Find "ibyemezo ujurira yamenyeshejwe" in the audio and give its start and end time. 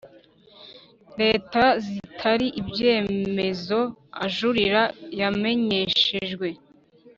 2.61-6.47